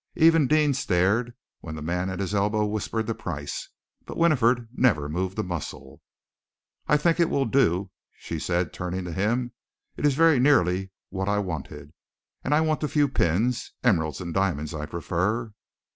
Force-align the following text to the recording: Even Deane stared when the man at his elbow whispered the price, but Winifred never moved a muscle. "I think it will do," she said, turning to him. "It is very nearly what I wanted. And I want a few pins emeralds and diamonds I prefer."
Even 0.15 0.47
Deane 0.47 0.73
stared 0.73 1.35
when 1.59 1.75
the 1.75 1.81
man 1.83 2.09
at 2.09 2.17
his 2.19 2.33
elbow 2.33 2.65
whispered 2.65 3.05
the 3.05 3.13
price, 3.13 3.69
but 4.07 4.17
Winifred 4.17 4.67
never 4.73 5.07
moved 5.07 5.37
a 5.37 5.43
muscle. 5.43 6.01
"I 6.87 6.97
think 6.97 7.19
it 7.19 7.29
will 7.29 7.45
do," 7.45 7.91
she 8.17 8.39
said, 8.39 8.73
turning 8.73 9.05
to 9.05 9.13
him. 9.13 9.51
"It 9.97 10.07
is 10.07 10.15
very 10.15 10.39
nearly 10.39 10.89
what 11.11 11.29
I 11.29 11.37
wanted. 11.37 11.93
And 12.43 12.51
I 12.55 12.61
want 12.61 12.81
a 12.81 12.87
few 12.87 13.07
pins 13.07 13.73
emeralds 13.83 14.19
and 14.21 14.33
diamonds 14.33 14.73
I 14.73 14.87
prefer." 14.87 15.53